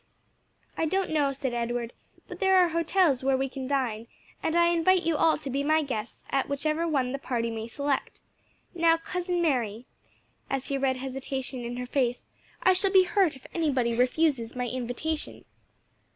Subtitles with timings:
[0.79, 1.93] "I don't know," said Edward;
[2.27, 4.07] "but there are hotels where we can dine,
[4.41, 7.67] and I invite you all to be my guests at whichever one the party may
[7.67, 8.19] select.
[8.73, 9.85] Now, Cousin Mary,"
[10.49, 12.25] as he read hesitation in her face,
[12.63, 15.45] "I shall be hurt if anybody refuses my invitation."